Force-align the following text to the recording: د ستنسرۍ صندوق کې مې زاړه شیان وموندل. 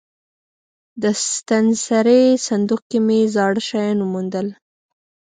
د 1.01 1.03
ستنسرۍ 1.27 2.25
صندوق 2.47 2.81
کې 2.89 2.99
مې 3.05 3.19
زاړه 3.35 3.61
شیان 3.67 3.97
وموندل. 4.01 4.47